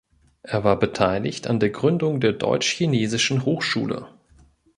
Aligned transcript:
Er 0.41 0.63
war 0.63 0.79
beteiligt 0.79 1.45
an 1.45 1.59
der 1.59 1.69
Gründung 1.69 2.19
der 2.21 2.31
deutsch-chinesischen 2.33 3.45
Hochschule. 3.45 4.07